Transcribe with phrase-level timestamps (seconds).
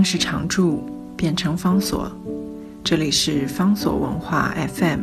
[0.00, 0.82] 定是常驻，
[1.14, 2.10] 变成方所。
[2.82, 5.00] 这里是方所文化 FM。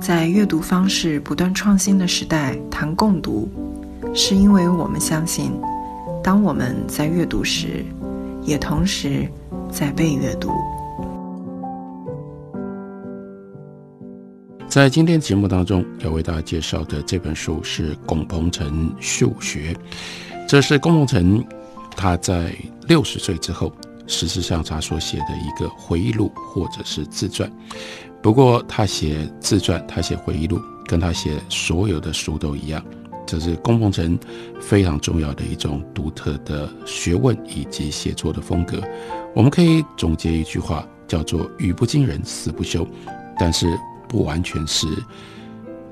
[0.00, 3.48] 在阅读方式不断创新的时代，谈共读，
[4.12, 5.52] 是因为我们相信，
[6.24, 7.84] 当我们在阅读时，
[8.42, 9.28] 也同时
[9.70, 10.50] 在被阅读。
[14.68, 19.72] 在今天节目当中要为大家介绍的这本书是龚鹏程秀学，
[20.48, 21.44] 这是龚鹏程
[21.94, 22.52] 他在
[22.88, 23.72] 六十岁之后，
[24.10, 27.50] 事实上他所写的一个回忆录或者是自传。
[28.20, 32.84] 不过他写自传，他写回忆录，跟他写所有的书都一样，
[33.24, 34.18] 这是龚鹏程
[34.60, 38.82] 非常重要的一种独特的学问以及写作的风格。
[39.34, 42.86] 我们可以总结一句话，叫做“语不惊人死不休”，
[43.38, 43.66] 但是。
[44.10, 44.88] 不完全是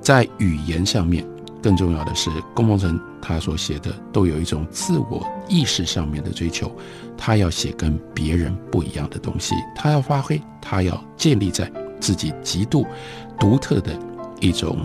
[0.01, 1.25] 在语言上面，
[1.63, 6.71] 更重要的是，龚鹏程他所写的都有一种自我意识上面的追求，
[7.17, 11.71] 他要写跟别人不一样的东西，他要发挥，他要建立在
[12.01, 12.87] 自己极度
[13.39, 13.93] 独特的
[14.41, 14.79] 一种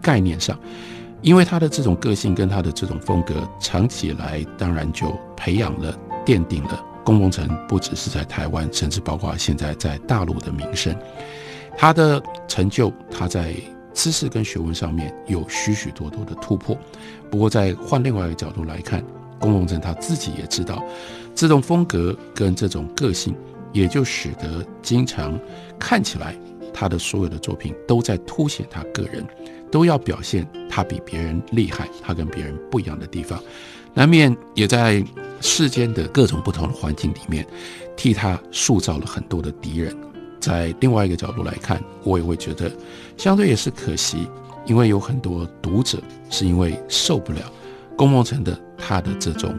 [0.00, 0.58] 概念上，
[1.22, 5.92] 因为他的这种个性跟他的这种风格，长期以来当然就培养了、
[6.24, 10.96] 奠定了龚鹏程不只是在台湾，甚至包括现在在大陆的名声。
[11.76, 13.54] 他的成就，他在
[13.96, 16.76] 知识跟学问上面有许许多多的突破。
[17.30, 19.02] 不过，在换另外一个角度来看，
[19.40, 20.84] 龚鹏程他自己也知道，
[21.34, 23.34] 这种风格跟这种个性，
[23.72, 25.40] 也就使得经常
[25.78, 26.36] 看起来
[26.74, 29.26] 他的所有的作品都在凸显他个人，
[29.72, 33.42] 都要表现他比别人厉害，他跟别人不一样的地方，
[33.94, 35.02] 难免也在
[35.40, 37.46] 世间的各种不同的环境里面，
[37.96, 39.96] 替他塑造了很多的敌人。
[40.40, 42.70] 在另外一个角度来看，我也会觉得，
[43.16, 44.28] 相对也是可惜，
[44.64, 45.98] 因为有很多读者
[46.30, 47.40] 是因为受不了
[47.96, 49.54] 龚梦辰的他的这种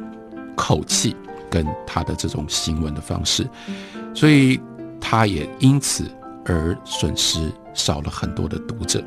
[0.55, 1.15] 口气
[1.49, 3.47] 跟他的这种行文的方式，
[4.13, 4.59] 所以
[4.99, 6.05] 他也因此
[6.45, 9.03] 而损失少了很多的读者。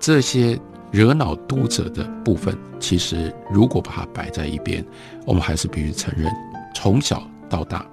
[0.00, 0.58] 这些
[0.90, 4.84] 惹恼读者的部分，其实如果把它摆在一边，
[5.24, 6.32] 我们还是必须承认，
[6.74, 7.84] 从小到大。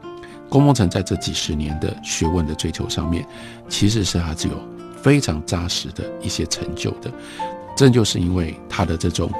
[0.51, 3.25] 龚鹏程在这几十年的学问的追求上面，
[3.69, 4.55] 其实是他具有
[5.01, 7.09] 非常扎实的一些成就的。
[7.73, 9.31] 正就是因为他的这种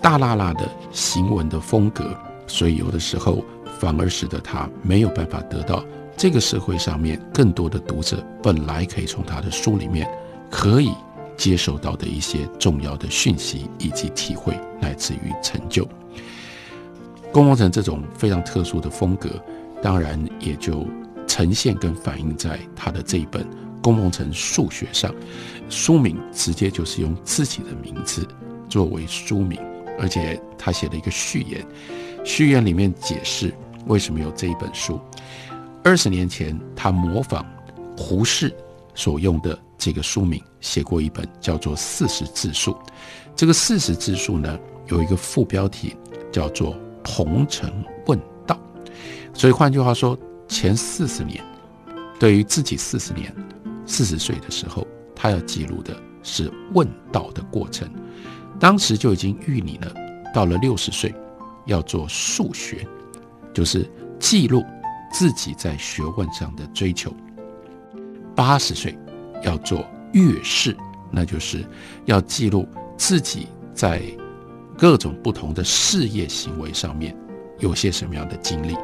[0.00, 2.16] 大辣辣的行文的风格，
[2.46, 3.44] 所以有的时候
[3.78, 5.84] 反而使得他没有办法得到
[6.16, 10.08] 这个社会上面更多的读者本来可以从他的书里面
[10.50, 10.92] 可以
[11.36, 15.86] 接受到的一些重要的讯息以及体会，乃至于成就。
[17.30, 19.28] 龚鹏程这种非常特殊的风格。
[19.84, 20.86] 当然，也就
[21.26, 23.44] 呈现跟反映在他的这一本
[23.82, 25.14] 《龚鹏程数学》上，
[25.68, 28.26] 书名直接就是用自己的名字
[28.66, 29.60] 作为书名，
[30.00, 31.62] 而且他写了一个序言，
[32.24, 33.52] 序言里面解释
[33.86, 34.98] 为什么有这一本书。
[35.82, 37.44] 二十年前，他模仿
[37.94, 38.50] 胡适
[38.94, 42.72] 所用的这个书名，写过一本叫做《四十字数》。
[43.36, 45.94] 这个《四十字数》呢，有一个副标题
[46.32, 47.84] 叫做《鹏程问》。
[49.34, 50.16] 所以换句话说，
[50.48, 51.44] 前四十年，
[52.18, 53.34] 对于自己四十年、
[53.84, 57.86] 四十岁的时候，他要记录的是问道的过程。
[58.60, 59.92] 当时就已经预拟了，
[60.32, 61.12] 到了六十岁
[61.66, 62.86] 要做数学，
[63.52, 63.90] 就是
[64.20, 64.64] 记录
[65.12, 67.10] 自己在学问上的追求；
[68.34, 68.96] 八十岁
[69.42, 70.74] 要做阅事，
[71.10, 71.64] 那就是
[72.04, 72.66] 要记录
[72.96, 74.00] 自己在
[74.78, 77.14] 各种不同的事业行为上面
[77.58, 78.76] 有些什么样的经历。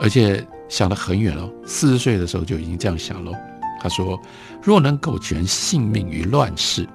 [0.00, 3.32] 而且想得很远哦，四十岁的时候就已经这样想了。
[3.80, 4.18] 他说
[4.62, 6.88] ：“若能苟全性命于乱世，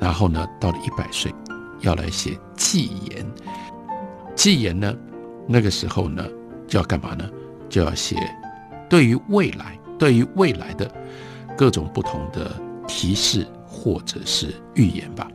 [0.00, 1.32] 然后呢，到了一百岁，
[1.80, 3.24] 要来写纪言。
[4.34, 4.92] 纪言呢，
[5.46, 6.26] 那个时候呢，
[6.66, 7.28] 就要干嘛呢？
[7.68, 8.16] 就要写
[8.88, 10.90] 对于未来，对于未来的
[11.56, 12.50] 各种不同的
[12.88, 15.28] 提示或者是预言吧。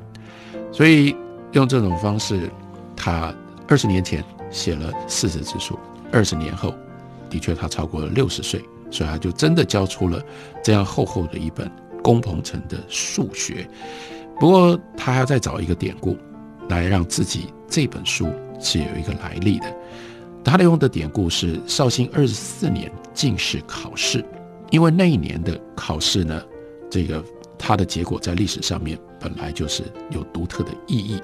[0.72, 1.16] 所以
[1.54, 2.50] 用这种方式，
[2.96, 3.34] 他
[3.68, 5.80] 二十年前写了四十之书，
[6.12, 6.74] 二十年后。”
[7.30, 10.22] 的确，他超过了六十岁，所以他就真的交出了
[10.64, 11.70] 这样厚厚的一本
[12.04, 13.70] 龚鹏程的数学。
[14.40, 16.18] 不过，他还要再找一个典故
[16.70, 19.76] 来让自己这本书是有一个来历的。
[20.44, 24.24] 他利用的典故是绍兴二十四年进士考试，
[24.72, 26.42] 因为那一年的考试呢，
[26.90, 27.24] 这个
[27.58, 31.22] 他的结果在历史上面本来就是有独特的意义。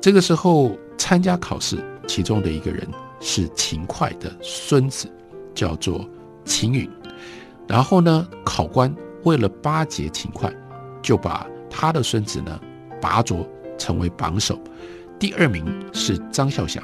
[0.00, 1.76] 这个时候参加考试，
[2.06, 2.88] 其中的一个人。
[3.28, 5.10] 是秦桧的孙子，
[5.52, 6.08] 叫做
[6.44, 6.88] 秦允。
[7.66, 8.94] 然后呢，考官
[9.24, 10.48] 为了巴结秦桧，
[11.02, 12.60] 就把他的孙子呢
[13.02, 13.44] 拔擢
[13.76, 14.56] 成为榜首。
[15.18, 16.80] 第二名是张孝祥，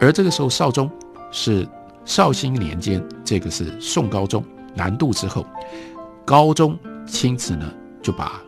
[0.00, 0.90] 而这个时候少宗
[1.30, 1.64] 是
[2.04, 4.44] 绍兴年间，这个是宋高宗
[4.74, 5.46] 南渡之后，
[6.24, 6.76] 高宗
[7.06, 7.72] 亲自呢
[8.02, 8.42] 就把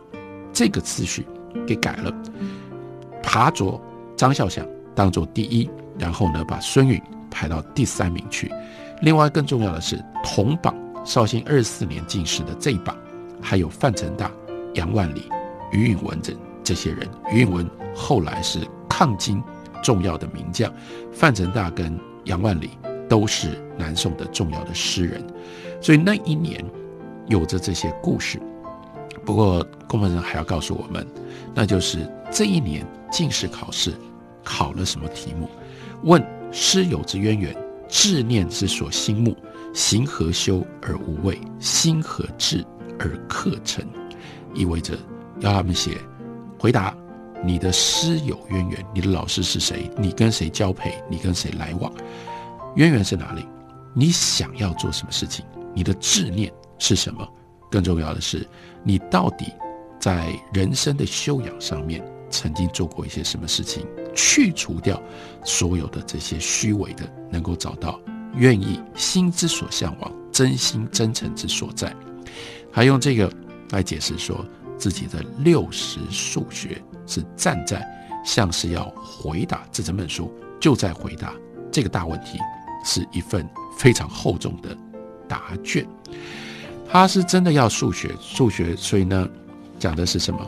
[0.51, 1.25] 这个次序
[1.65, 2.13] 给改了，
[3.23, 3.79] 爬着
[4.17, 8.51] 张孝祥当做第一，然后呢把孙允排到第三名去。
[9.01, 12.95] 另外更重要的是，同榜绍兴二十四年进士的这一榜，
[13.41, 14.31] 还有范成大、
[14.75, 15.29] 杨万里、
[15.71, 17.07] 于允文等这些人。
[17.31, 19.43] 于允文后来是抗金
[19.81, 20.71] 重要的名将，
[21.11, 22.71] 范成大跟杨万里
[23.09, 25.21] 都是南宋的重要的诗人。
[25.81, 26.63] 所以那一年
[27.27, 28.41] 有着这些故事。
[29.25, 31.05] 不过公文人还要告诉我们，
[31.53, 33.93] 那就是这一年进士考试
[34.43, 35.49] 考了什么题目？
[36.03, 37.55] 问师友之渊源。
[37.89, 39.37] 志念之所心目，
[39.71, 41.39] 行何修而无畏？
[41.59, 42.65] 心何志
[42.97, 43.85] 而克成？
[44.55, 44.97] 意味着
[45.41, 45.97] 要他们写
[46.57, 46.95] 回答
[47.43, 49.91] 你的师友渊源，你的老师是谁？
[49.95, 50.95] 你跟谁交配？
[51.07, 51.93] 你跟谁来往？
[52.77, 53.45] 渊源是哪里？
[53.93, 55.45] 你想要做什么事情？
[55.75, 57.27] 你的志念是什么？
[57.69, 58.47] 更重要的是，
[58.81, 59.53] 你到底
[59.99, 62.03] 在人生的修养上面
[62.33, 63.85] 曾经做过一些什么事情？
[64.15, 64.99] 去除掉
[65.45, 67.99] 所有的这些虚伪的，能够找到
[68.35, 71.95] 愿意心之所向往、真心真诚之所在。
[72.71, 73.31] 还用这个
[73.69, 74.43] 来解释说
[74.77, 77.85] 自己的六十数学是站在
[78.25, 81.33] 像是要回答这整本书就在回答
[81.71, 82.39] 这个大问题，
[82.83, 83.47] 是一份
[83.77, 84.75] 非常厚重的
[85.27, 85.87] 答卷。
[86.89, 89.29] 他是真的要数学，数学，所以呢，
[89.77, 90.39] 讲的是什么？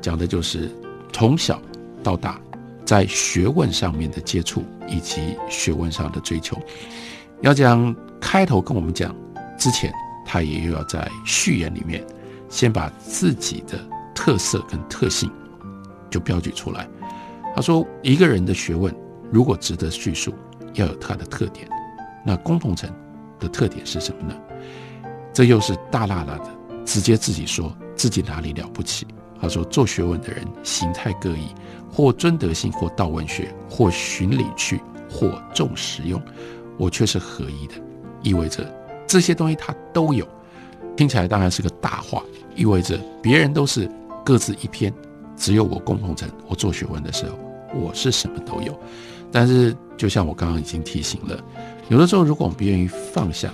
[0.00, 0.68] 讲的就是
[1.12, 1.60] 从小
[2.02, 2.40] 到大。
[2.84, 6.58] 在学问上面的接触以及学问上的追求，
[7.40, 9.14] 要讲开头跟我们讲
[9.56, 9.90] 之前，
[10.26, 12.04] 他也又要在序言里面
[12.50, 13.78] 先把自己的
[14.12, 15.30] 特色跟特性
[16.10, 16.86] 就标举出来。
[17.54, 18.94] 他说，一个人的学问
[19.30, 20.34] 如果值得叙述，
[20.74, 21.66] 要有他的特点。
[22.26, 22.92] 那龚鹏程
[23.38, 24.34] 的特点是什么呢？
[25.32, 26.50] 这又是大辣辣的，
[26.84, 29.06] 直接自己说自己哪里了不起。
[29.42, 31.48] 他说，做学问的人形态各异。
[31.94, 34.80] 或尊德性，或道文学，或循理趣，
[35.10, 36.18] 或重实用，
[36.78, 37.74] 我却是合一的，
[38.22, 38.66] 意味着
[39.06, 40.26] 这些东西他都有。
[40.96, 42.22] 听起来当然是个大话，
[42.56, 43.86] 意味着别人都是
[44.24, 44.90] 各自一篇，
[45.36, 46.26] 只有我共同成。
[46.48, 47.38] 我做学问的时候，
[47.78, 48.74] 我是什么都有。
[49.30, 51.38] 但是，就像我刚刚已经提醒了，
[51.90, 53.52] 有的时候如果我们不愿意放下，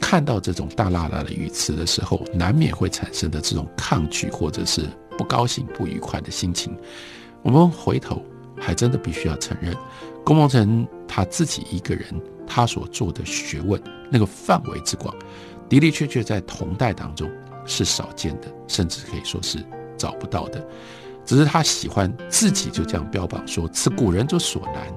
[0.00, 4.86] 看到这种大辣辣的语词的时候，难免会产生的这种抗拒或者是
[5.20, 6.74] 不高兴、不愉快的心情。
[7.42, 8.24] 我们回头
[8.58, 9.76] 还真的必须要承认，
[10.24, 12.06] 龚梦辰他自己一个人，
[12.46, 13.78] 他所做的学问
[14.10, 15.14] 那个范围之广，
[15.68, 17.30] 的的确确在同代当中
[17.66, 19.58] 是少见的，甚至可以说是
[19.98, 20.66] 找不到的。
[21.26, 24.90] 只是他喜欢自己就这样标榜说：“此古人之所难，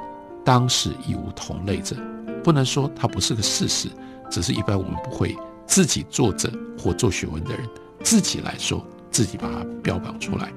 [0.45, 1.97] 当时亦无同类者。”
[2.41, 3.89] 不能说它不是个事实，
[4.29, 5.35] 只是一般我们不会
[5.65, 6.49] 自己作者
[6.79, 7.67] 或做学问的人
[8.01, 10.51] 自己来说，自己把它标榜出来。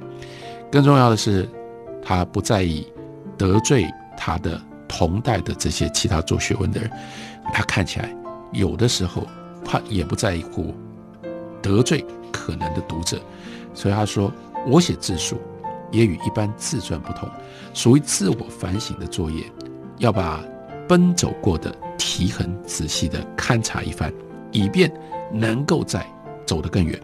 [0.73, 1.49] 更重要的是。
[2.09, 2.87] 他不在意
[3.37, 3.85] 得罪
[4.17, 6.89] 他的同代的这些其他做学问的人，
[7.53, 8.17] 他看起来
[8.53, 9.27] 有的时候
[9.65, 10.73] 他也不在乎
[11.61, 13.21] 得罪可能的读者，
[13.75, 14.33] 所以他说
[14.69, 15.41] ：“我写自述
[15.91, 17.29] 也与一般自传不同，
[17.75, 19.43] 属于自我反省的作业，
[19.99, 20.41] 要把
[20.87, 24.13] 奔走过的题痕仔细的勘察一番，
[24.53, 24.89] 以便
[25.33, 26.07] 能够再
[26.47, 26.97] 走得更远。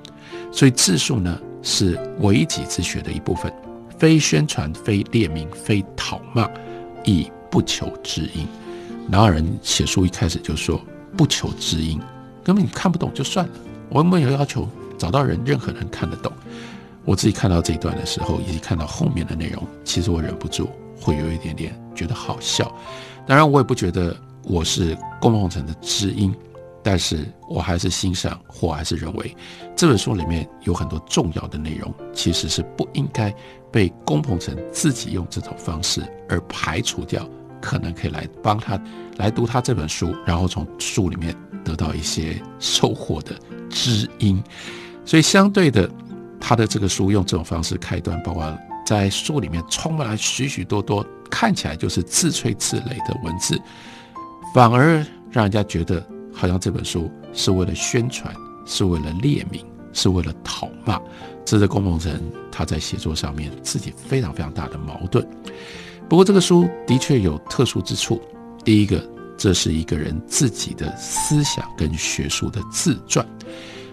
[0.53, 3.53] 所以自述呢，是为己之学的一部分。”
[3.99, 6.51] 非宣传，非列名，非讨骂，
[7.05, 8.45] 亦不求知音。
[9.07, 10.81] 哪有人写书一开始就说
[11.17, 12.01] 不求知音，
[12.43, 13.53] 根本你看不懂就算了。
[13.89, 14.69] 我没有要求
[14.99, 16.33] 找到人，任何人看得懂。
[17.05, 20.69] 我自己看到这一段的时候，以及看到后面的内容，其实我忍不住
[21.01, 22.75] 会有一点点觉得好笑。
[23.25, 26.35] 当然，我也不觉得我是龚鹏程的知音。
[26.85, 29.37] 但是我还是欣赏，或还是认为，
[29.77, 33.33] 这本书里面有很多重要的内容，其实是不应该
[33.71, 37.25] 被龚鹏程自己用这种方式而排除掉，
[37.61, 38.77] 可能可以来帮他
[39.17, 41.33] 来读他这本书，然后从书里面
[41.65, 43.33] 得到一些收获的
[43.71, 44.43] 知音。
[45.05, 45.89] 所以相对的，
[46.41, 53.57] 他的这个书用这种方式开端，包括在书里面充满了许许多多看起来就是自吹自擂的文字，
[54.53, 54.97] 反而
[55.31, 56.05] 让人家觉得。
[56.33, 58.35] 好像这本书是为了宣传，
[58.67, 61.01] 是为了列名，是为了讨骂，
[61.45, 62.21] 这是龚鹏程
[62.51, 65.27] 他在写作上面自己非常非常大的矛盾。
[66.09, 68.21] 不过这个书的确有特殊之处，
[68.65, 69.03] 第一个，
[69.37, 73.27] 这是一个人自己的思想跟学术的自传，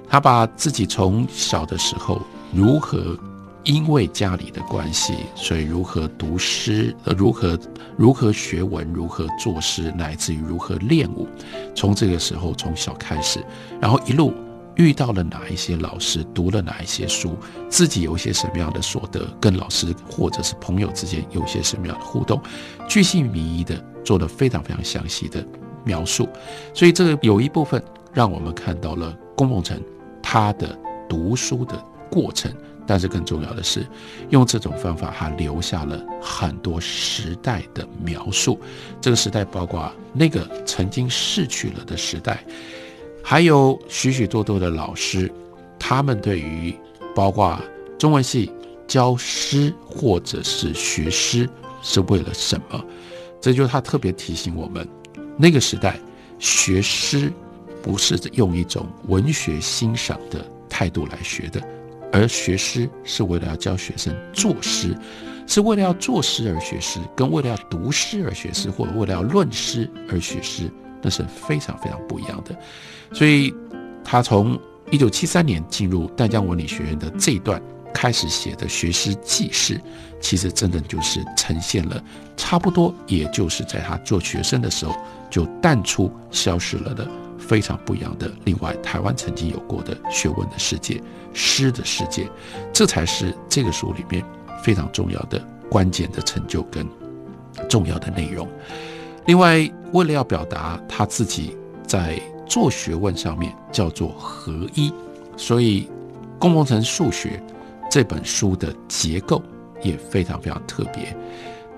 [0.08, 2.22] 他把自己从小的时候
[2.54, 3.18] 如何
[3.66, 7.60] 因为家里的关系，所以如何读诗，呃，如何
[7.98, 11.28] 如何学文，如何作诗，乃至于如何练武，
[11.76, 13.44] 从这个时候从小开始，
[13.80, 14.34] 然后一路
[14.76, 17.36] 遇到了哪一些老师，读了哪一些书，
[17.70, 22.42] 自己有一些什么样的所得，跟老师或者是朋友之间有些什么样的互动，
[22.88, 25.46] 巨细靡遗的做了非常非常详细的
[25.84, 26.28] 描述，
[26.74, 29.84] 所以这个有一部分让我们看到了龚梦辰
[30.24, 31.78] 他的读书的
[32.10, 32.52] 过程。
[32.90, 33.86] 但是更重要的是，
[34.32, 38.60] 用这种方法，他留下了很多时代的描述。
[39.00, 42.44] 这个时代包括那个曾经逝去了的时代，
[43.24, 45.32] 还有许许多多的老师，
[45.78, 46.76] 他们对于
[47.14, 47.62] 包括
[48.00, 48.52] 中文系
[48.88, 51.48] 教诗或者是学诗
[51.84, 52.84] 是为了什么？
[53.40, 54.88] 这就是他特别提醒我们，
[55.38, 56.00] 那个时代
[56.40, 57.32] 学诗
[57.84, 61.62] 不是用一种文学欣赏的态度来学的。
[62.12, 64.96] 而学诗是为了要教学生作诗，
[65.48, 72.56] 是为了要作诗而学诗，跟为了要读诗而学诗，或者为了要论诗而学诗，那是非常非常不一样的。
[73.14, 73.54] 所以，
[74.04, 74.60] 他从
[74.92, 77.62] 一九七三年进入淡江文理学院的这一段
[77.94, 79.80] 开始写的学诗记事，
[80.20, 82.04] 其实真的就是呈现了
[82.36, 84.96] 差不多，也就是在他做学生的时候
[85.30, 87.08] 就淡出、消失了的。
[87.38, 88.30] 非常不一样的。
[88.44, 91.02] 另外，台湾曾经有过的学问的世界、
[91.34, 92.30] 诗的世界，
[92.74, 94.24] 这才是这个书里面
[94.62, 96.86] 非常重要的关键的成就跟
[97.70, 98.46] 重要的内容。
[99.26, 99.58] 另外，
[99.94, 101.58] 为了要表达他自己
[101.88, 104.94] 在做学问上面叫做合一，
[105.38, 105.84] 所以
[106.38, 107.42] 《公共城数学》
[107.90, 109.42] 这本书的结构
[109.82, 111.16] 也非常非常特别。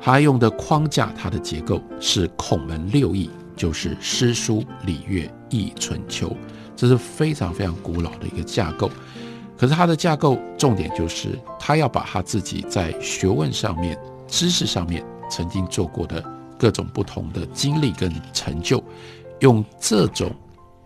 [0.02, 3.30] 他用的框架，它的结构是孔门六艺。
[3.62, 6.36] 就是诗书礼乐易春秋，
[6.76, 8.90] 这是非常非常古老的一个架构。
[9.56, 13.96] 可是它的架构重点就是，他要把他自己在学问上面、
[14.28, 16.26] 知识上面曾经做过的
[16.58, 18.84] 各种不同的经历跟成就，
[19.42, 20.32] 用这种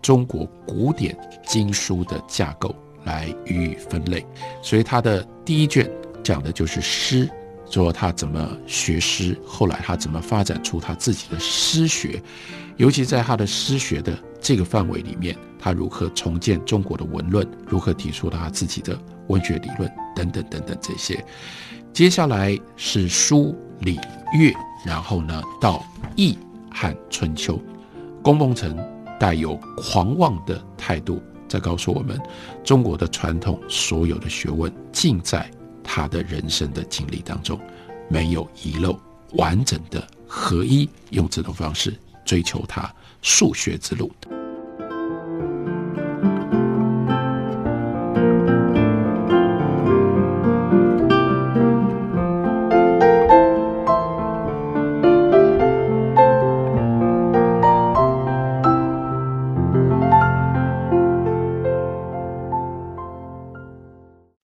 [0.02, 1.16] 中国古典
[1.46, 4.22] 经书的架构来予以分类。
[4.60, 5.90] 所以他的第一卷
[6.22, 7.26] 讲的就是诗。
[7.68, 12.22] 说他怎么学诗，后来他怎么发展出他自己的诗学，
[12.76, 21.22] 尤其在他的诗学的这个范围里面，他如何重建中国的文论，如何提出他自己的文学理论等等等等这些。
[21.92, 23.98] 接下来是书礼
[24.34, 24.54] 乐，
[24.84, 26.38] 然后呢到易
[26.72, 27.60] 和春秋。
[28.22, 28.76] 龚梦辰
[29.18, 32.20] 带有狂妄的态度，在告诉我们，
[32.64, 35.50] 中国的传统所有的学问尽在。
[35.86, 37.58] 他的人生的经历当中，
[38.08, 38.98] 没有遗漏，
[39.34, 44.10] 完整的合一，用这种方式追求他数学之路。